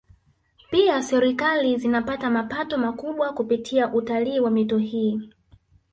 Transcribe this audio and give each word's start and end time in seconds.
Pia 0.71 1.01
Serikali 1.03 1.77
zinapata 1.77 2.29
mapato 2.29 2.77
makubwa 2.77 3.33
kupitia 3.33 3.93
utalii 3.93 4.39
wa 4.39 4.51
mito 4.51 4.77
hii 4.77 5.29